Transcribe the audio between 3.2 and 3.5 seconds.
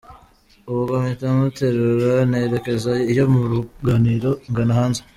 mu